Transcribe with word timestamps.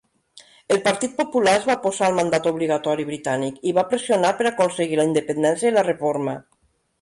El 0.75 0.79
partit 0.85 1.11
popular 1.17 1.51
es 1.57 1.67
va 1.71 1.75
oposar 1.81 2.07
al 2.07 2.17
mandat 2.19 2.49
obligatori 2.51 3.05
britànic 3.11 3.61
i 3.73 3.75
va 3.81 3.85
pressionar 3.93 4.33
per 4.41 4.49
aconseguir 4.53 4.99
la 5.03 5.07
independència 5.11 5.73
i 5.75 5.79
la 5.79 5.87
reforma. 5.91 6.37